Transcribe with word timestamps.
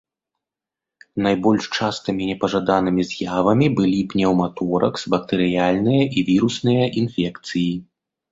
Найбольш 1.25 1.63
частымі 1.79 2.23
непажаданымі 2.29 3.03
з'явамі 3.11 3.67
былі 3.79 3.99
пнеўматоракс, 4.13 5.01
бактэрыяльныя 5.17 6.03
і 6.09 6.19
вірусныя 6.33 6.83
інфекцыі. 7.03 7.71